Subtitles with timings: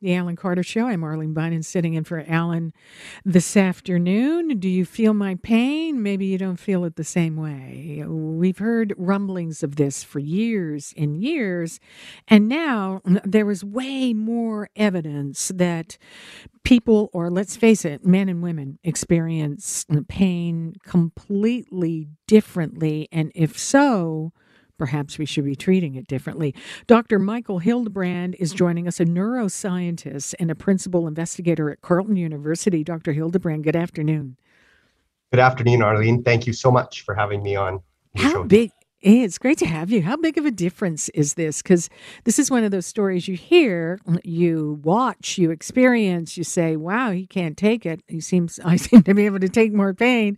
[0.00, 0.86] The Alan Carter Show.
[0.86, 2.72] I'm Arlene Bynon sitting in for Alan
[3.24, 4.60] this afternoon.
[4.60, 6.00] Do you feel my pain?
[6.04, 8.04] Maybe you don't feel it the same way.
[8.06, 11.80] We've heard rumblings of this for years and years,
[12.28, 15.98] and now there is way more evidence that
[16.62, 23.08] people, or let's face it, men and women experience pain completely differently.
[23.10, 24.32] And if so,
[24.78, 26.54] perhaps we should be treating it differently.
[26.86, 27.18] Dr.
[27.18, 32.84] Michael Hildebrand is joining us, a neuroscientist and a principal investigator at Carleton University.
[32.84, 33.12] Dr.
[33.12, 34.36] Hildebrand, good afternoon.
[35.30, 36.22] Good afternoon, Arlene.
[36.22, 37.82] Thank you so much for having me on.
[38.16, 38.70] How big?
[39.00, 40.02] It's great to have you.
[40.02, 41.62] How big of a difference is this?
[41.62, 41.88] Because
[42.24, 47.12] this is one of those stories you hear, you watch, you experience, you say, "Wow,
[47.12, 48.02] he can't take it.
[48.08, 50.36] He seems, I seem to be able to take more pain,"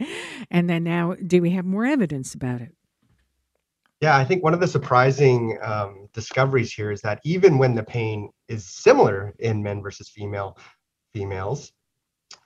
[0.51, 2.75] and then now, do we have more evidence about it?
[4.01, 7.83] Yeah, I think one of the surprising um, discoveries here is that even when the
[7.83, 10.57] pain is similar in men versus female
[11.13, 11.73] females,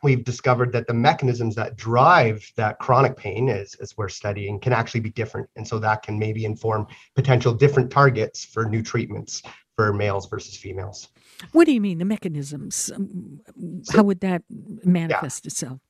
[0.02, 4.72] we've discovered that the mechanisms that drive that chronic pain, as, as we're studying, can
[4.72, 5.48] actually be different.
[5.54, 9.42] And so that can maybe inform potential different targets for new treatments
[9.76, 11.08] for males versus females.
[11.52, 12.90] What do you mean, the mechanisms?
[13.92, 14.42] How would that
[14.84, 15.48] manifest yeah.
[15.48, 15.80] itself?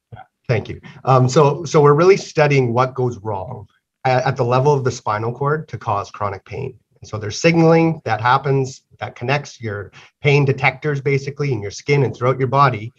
[0.47, 0.81] Thank you.
[1.05, 3.67] Um, so, so we're really studying what goes wrong
[4.05, 6.79] at the level of the spinal cord to cause chronic pain.
[7.01, 12.05] And so there's signaling that happens that connects your pain detectors basically in your skin
[12.05, 12.93] and throughout your body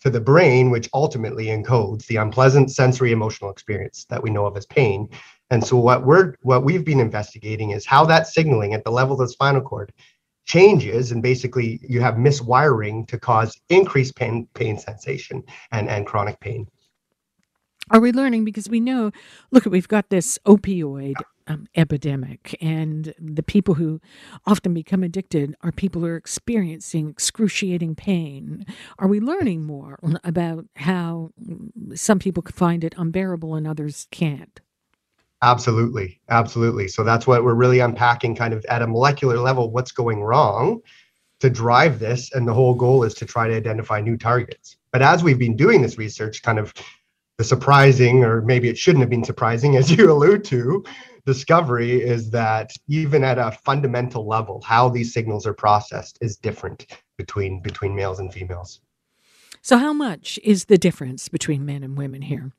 [0.00, 4.56] to the brain, which ultimately encodes the unpleasant sensory emotional experience that we know of
[4.56, 5.08] as pain.
[5.50, 9.14] And so what we're what we've been investigating is how that signaling at the level
[9.14, 9.92] of the spinal cord
[10.44, 16.38] changes and basically you have miswiring to cause increased pain pain sensation and, and chronic
[16.40, 16.66] pain.
[17.90, 18.44] Are we learning?
[18.44, 19.12] Because we know,
[19.50, 21.14] look, we've got this opioid
[21.46, 24.00] um, epidemic, and the people who
[24.46, 28.66] often become addicted are people who are experiencing excruciating pain.
[28.98, 31.30] Are we learning more about how
[31.94, 34.60] some people find it unbearable and others can't?
[35.42, 36.20] Absolutely.
[36.28, 36.88] Absolutely.
[36.88, 40.80] So that's what we're really unpacking kind of at a molecular level what's going wrong
[41.40, 42.32] to drive this.
[42.32, 44.76] And the whole goal is to try to identify new targets.
[44.92, 46.72] But as we've been doing this research, kind of
[47.38, 50.84] the surprising, or maybe it shouldn't have been surprising, as you allude to,
[51.24, 56.86] discovery is that even at a fundamental level, how these signals are processed is different
[57.18, 58.80] between between males and females.
[59.60, 62.52] So, how much is the difference between men and women here?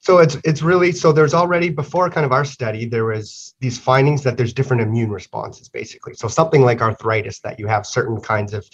[0.00, 3.78] So it's it's really so there's already before kind of our study there was these
[3.78, 6.14] findings that there's different immune responses basically.
[6.14, 8.68] So something like arthritis that you have certain kinds of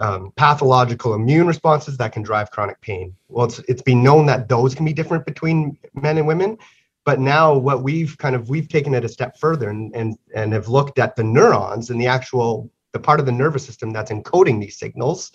[0.00, 3.14] um, pathological immune responses that can drive chronic pain.
[3.28, 6.58] Well, it's it's been known that those can be different between men and women,
[7.04, 10.52] but now what we've kind of we've taken it a step further and and and
[10.52, 14.10] have looked at the neurons and the actual the part of the nervous system that's
[14.10, 15.32] encoding these signals.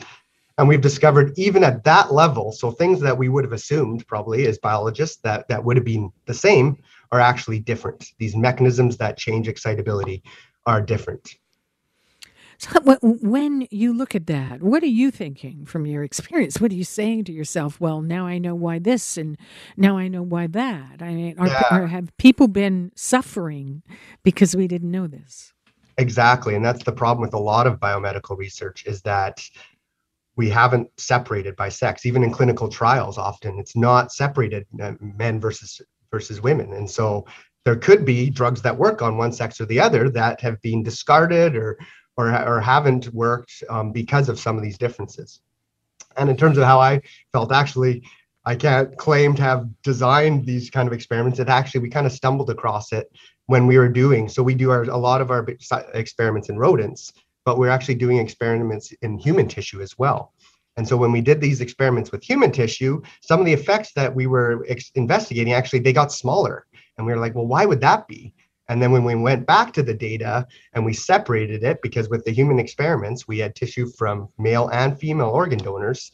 [0.59, 4.45] And we've discovered even at that level, so things that we would have assumed probably
[4.45, 6.77] as biologists that that would have been the same
[7.11, 8.11] are actually different.
[8.19, 10.23] These mechanisms that change excitability
[10.65, 11.35] are different.
[12.63, 16.61] So when you look at that, what are you thinking from your experience?
[16.61, 17.81] What are you saying to yourself?
[17.81, 19.37] Well, now I know why this, and
[19.75, 21.01] now I know why that.
[21.01, 21.63] I mean, are, yeah.
[21.71, 23.83] are, have people been suffering
[24.23, 25.51] because we didn't know this?
[25.97, 29.43] Exactly, and that's the problem with a lot of biomedical research is that
[30.37, 32.05] we haven't separated by sex.
[32.05, 35.81] Even in clinical trials, often it's not separated uh, men versus
[36.11, 37.25] versus women, and so
[37.65, 40.83] there could be drugs that work on one sex or the other that have been
[40.83, 41.77] discarded or
[42.17, 45.41] or, or haven't worked um, because of some of these differences.
[46.17, 47.01] And in terms of how I
[47.31, 48.03] felt, actually,
[48.45, 51.39] I can't claim to have designed these kind of experiments.
[51.39, 53.11] It actually, we kind of stumbled across it
[53.47, 54.29] when we were doing.
[54.29, 55.47] So we do our, a lot of our
[55.93, 57.13] experiments in rodents,
[57.45, 60.33] but we're actually doing experiments in human tissue as well.
[60.75, 64.13] And so when we did these experiments with human tissue, some of the effects that
[64.13, 66.65] we were ex- investigating actually they got smaller.
[66.97, 68.33] And we were like, well, why would that be?
[68.69, 72.23] And then when we went back to the data and we separated it, because with
[72.25, 76.11] the human experiments, we had tissue from male and female organ donors,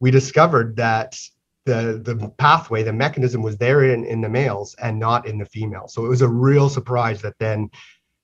[0.00, 1.18] we discovered that
[1.64, 5.44] the, the pathway, the mechanism was there in, in the males and not in the
[5.44, 5.92] females.
[5.92, 7.70] So it was a real surprise that then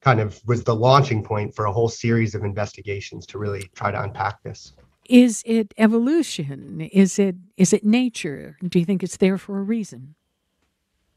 [0.00, 3.91] kind of was the launching point for a whole series of investigations to really try
[3.91, 4.75] to unpack this.
[5.09, 6.81] Is it evolution?
[6.81, 8.56] Is it is it nature?
[8.67, 10.15] Do you think it's there for a reason?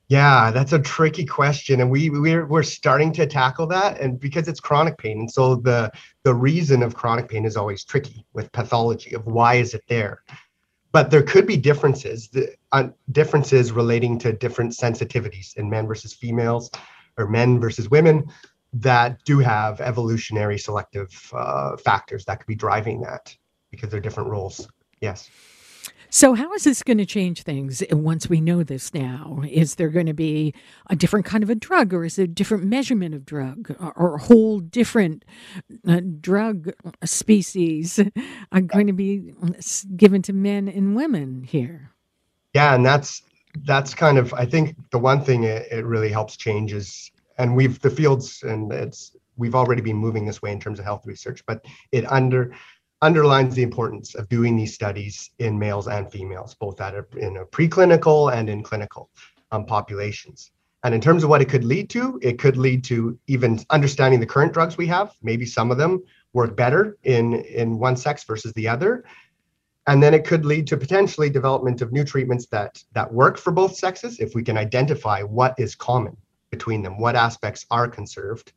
[0.09, 4.48] Yeah, that's a tricky question, and we we're we're starting to tackle that, and because
[4.48, 5.92] it's chronic pain, and so the
[6.24, 10.24] the reason of chronic pain is always tricky with pathology of why is it there,
[10.94, 16.13] but there could be differences, the, uh, differences relating to different sensitivities in men versus
[16.13, 16.71] females,
[17.18, 18.25] or men versus women,
[18.71, 23.36] that do have evolutionary selective uh, factors that could be driving that.
[23.71, 24.68] because they're different roles.
[25.01, 25.30] Yes.
[26.09, 29.42] So, how is this going to change things eh, once we know this now?
[29.50, 30.54] Is there going to be
[30.89, 34.15] a different kind of a drug, or is it a different measurement of drug, or
[34.15, 35.25] a whole different
[35.88, 38.09] uh, drug uh, species uh,
[38.51, 41.92] are going to be mm, given to men and women here?
[42.54, 43.24] Yeah, and that's
[43.65, 47.56] that's kind of I think the one thing it, it really helps change is, and
[47.56, 51.06] we've the fields and it's we've already been moving this way in terms of health
[51.06, 52.54] research, but it under
[53.01, 57.38] underlines the importance of doing these studies in males and females, both at a, in
[57.38, 59.09] a preclinical and in clinical
[59.51, 60.51] um, populations.
[60.83, 64.19] And in terms of what it could lead to, it could lead to even understanding
[64.19, 65.13] the current drugs we have.
[65.21, 66.03] Maybe some of them
[66.33, 69.03] work better in, in one sex versus the other.
[69.88, 73.51] And then it could lead to potentially development of new treatments that, that work for
[73.51, 76.15] both sexes if we can identify what is common
[76.51, 78.53] between them, what aspects are conserved,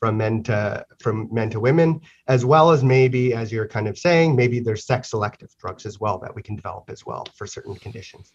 [0.00, 3.96] from men to from men to women as well as maybe as you're kind of
[3.96, 7.46] saying maybe there's sex selective drugs as well that we can develop as well for
[7.46, 8.32] certain conditions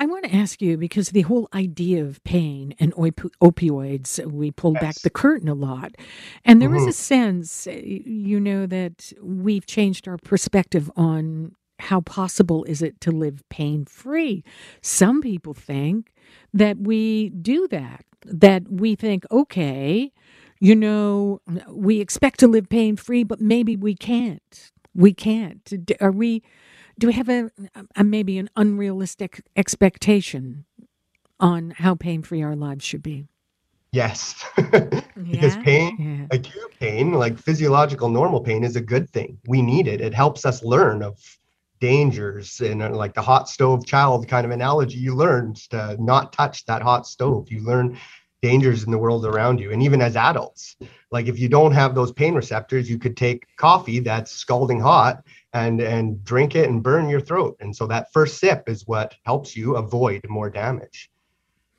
[0.00, 4.52] I want to ask you because the whole idea of pain and op- opioids, we
[4.52, 4.82] pulled yes.
[4.82, 5.96] back the curtain a lot.
[6.44, 6.86] And there mm-hmm.
[6.86, 13.00] was a sense, you know, that we've changed our perspective on how possible is it
[13.00, 14.44] to live pain free.
[14.82, 16.12] Some people think
[16.52, 20.12] that we do that, that we think, okay,
[20.60, 24.72] you know, we expect to live pain free, but maybe we can't.
[24.94, 25.72] We can't.
[26.00, 26.42] Are we?
[26.98, 27.50] Do we have a,
[27.94, 30.64] a maybe an unrealistic expectation
[31.38, 33.28] on how pain free our lives should be?
[33.92, 35.96] Yes, because yeah, pain,
[36.30, 36.36] yeah.
[36.36, 39.38] acute pain, like physiological normal pain, is a good thing.
[39.46, 40.00] We need it.
[40.00, 41.18] It helps us learn of
[41.80, 44.98] dangers and uh, like the hot stove child kind of analogy.
[44.98, 47.50] You learn to not touch that hot stove.
[47.50, 47.98] You learn
[48.42, 49.72] dangers in the world around you.
[49.72, 50.76] And even as adults
[51.10, 55.24] like if you don't have those pain receptors you could take coffee that's scalding hot
[55.52, 57.56] and and drink it and burn your throat.
[57.60, 61.10] And so that first sip is what helps you avoid more damage.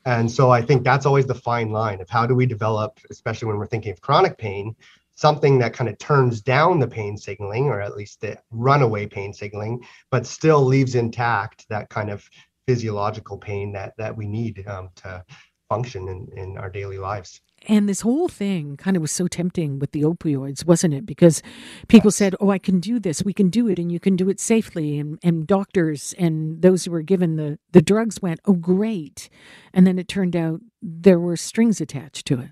[0.05, 3.47] And so i think that's always the fine line of how do we develop especially
[3.47, 4.75] when we're thinking of chronic pain
[5.15, 9.33] something that kind of turns down the pain signaling or at least the runaway pain
[9.33, 12.27] signaling but still leaves intact that kind of
[12.65, 15.23] physiological pain that that we need um, to
[15.69, 17.41] function in, in our daily lives.
[17.67, 21.05] And this whole thing kind of was so tempting with the opioids, wasn't it?
[21.05, 21.43] Because
[21.87, 22.15] people yes.
[22.15, 23.23] said, Oh, I can do this.
[23.23, 24.97] We can do it and you can do it safely.
[24.97, 29.29] And, and doctors and those who were given the, the drugs went, Oh, great.
[29.73, 32.51] And then it turned out there were strings attached to it.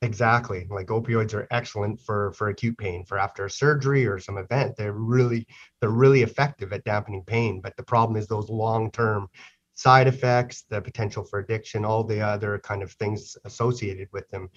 [0.00, 0.64] Exactly.
[0.70, 4.76] Like opioids are excellent for for acute pain, for after a surgery or some event.
[4.76, 5.44] They're really
[5.80, 7.60] they're really effective at dampening pain.
[7.60, 9.28] But the problem is those long term
[9.78, 14.50] side effects, the potential for addiction, all the other kind of things associated with them,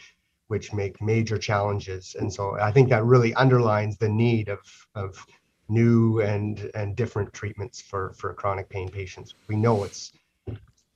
[0.48, 2.16] which make major challenges.
[2.20, 4.60] And so I think that really underlines the need of,
[4.96, 5.24] of
[5.70, 9.36] new and, and different treatments for, for chronic pain patients.
[9.48, 10.12] We know it's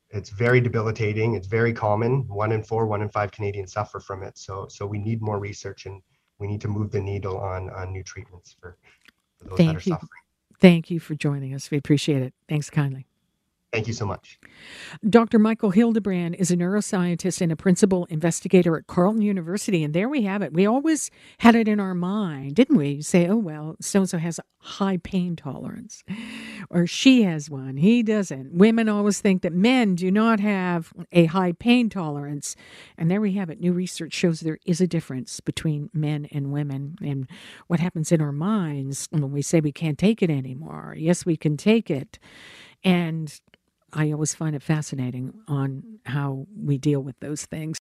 [0.10, 1.36] it's very debilitating.
[1.36, 2.28] It's very common.
[2.28, 4.38] One in four, one in five Canadians suffer from it.
[4.40, 6.02] So so we need more research and
[6.40, 8.78] we need to move the needle on on new treatments for,
[9.38, 9.94] for those Thank that are you.
[9.96, 10.24] suffering.
[10.60, 11.70] Thank you for joining us.
[11.70, 12.34] We appreciate it.
[12.48, 13.06] Thanks kindly.
[13.76, 14.40] Thank you so much.
[15.10, 15.38] Dr.
[15.38, 19.84] Michael Hildebrand is a neuroscientist and a principal investigator at Carleton University.
[19.84, 20.54] And there we have it.
[20.54, 23.02] We always had it in our mind, didn't we?
[23.02, 26.06] Say, oh, well, so and so has high pain tolerance,
[26.70, 28.54] or she has one, he doesn't.
[28.54, 32.56] Women always think that men do not have a high pain tolerance.
[32.98, 33.60] And there we have it.
[33.60, 36.96] New research shows there is a difference between men and women.
[37.04, 37.28] And
[37.68, 40.96] what happens in our minds when we say we can't take it anymore.
[40.98, 42.18] Yes, we can take it.
[42.86, 43.42] And
[43.94, 47.78] I always find it fascinating on how we deal with those things.